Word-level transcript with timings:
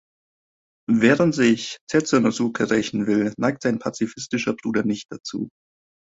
Während 0.89 1.35
sich 1.35 1.77
Tetsunosuke 1.87 2.71
rächen 2.71 3.05
will, 3.05 3.35
neigt 3.37 3.61
sein 3.61 3.77
pazifistischer 3.77 4.55
Bruder 4.55 4.83
nicht 4.83 5.05
dazu. 5.11 5.47